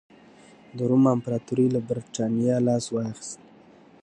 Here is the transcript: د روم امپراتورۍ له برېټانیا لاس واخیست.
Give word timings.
د 0.77 0.79
روم 0.89 1.03
امپراتورۍ 1.15 1.67
له 1.75 1.79
برېټانیا 1.89 2.55
لاس 2.67 2.85
واخیست. 2.91 3.39